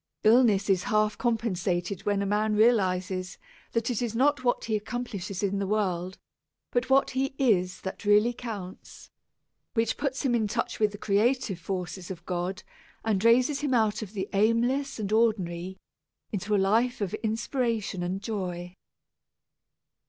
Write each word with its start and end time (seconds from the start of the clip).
Illness 0.23 0.67
is 0.67 0.85
half 0.85 1.15
compensated 1.15 2.07
when 2.07 2.23
a 2.23 2.25
man 2.25 2.55
realizes 2.55 3.37
that 3.73 3.91
it 3.91 4.01
is 4.01 4.15
not 4.15 4.43
what 4.43 4.65
he 4.65 4.75
accomplishes 4.75 5.43
in 5.43 5.59
the 5.59 5.67
world, 5.67 6.17
but 6.71 6.89
what 6.89 7.11
he 7.11 7.35
is 7.37 7.81
that 7.81 8.03
really 8.03 8.33
counts, 8.33 9.11
which 9.75 9.97
puts 9.97 10.23
him 10.23 10.33
in 10.33 10.47
touch 10.47 10.79
with 10.79 10.91
the 10.91 10.97
creative 10.97 11.59
forces 11.59 12.09
of 12.09 12.25
God 12.25 12.63
and 13.05 13.23
raises 13.23 13.59
him 13.59 13.75
out 13.75 14.01
of 14.01 14.13
the 14.13 14.27
aimless 14.33 14.97
and 14.97 15.11
ordinary 15.11 15.77
into 16.31 16.55
a 16.55 16.57
life 16.57 16.99
of 16.99 17.13
inspiration 17.23 18.01
and 18.01 18.23
joy. 18.23 18.73